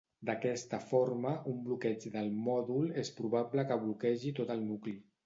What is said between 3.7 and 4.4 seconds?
que bloquegi